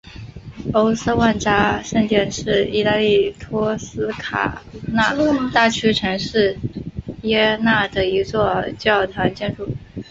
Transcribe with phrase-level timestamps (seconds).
[0.73, 5.15] 欧瑟万扎圣殿是义大利托斯卡纳
[5.53, 6.57] 大区城市
[7.21, 9.67] 锡耶纳的一座教堂建筑。